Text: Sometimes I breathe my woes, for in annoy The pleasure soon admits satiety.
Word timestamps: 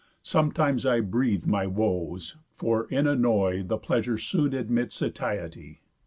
Sometimes 0.23 0.83
I 0.83 0.99
breathe 0.99 1.45
my 1.45 1.67
woes, 1.67 2.35
for 2.55 2.85
in 2.89 3.05
annoy 3.05 3.61
The 3.61 3.77
pleasure 3.77 4.17
soon 4.17 4.51
admits 4.55 4.95
satiety. 4.95 5.83